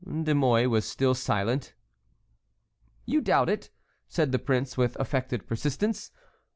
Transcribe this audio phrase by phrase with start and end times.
[0.03, 1.75] De Mouy was still silent.
[3.05, 3.69] "You doubt it?"
[4.07, 6.09] said the prince with affected persistence.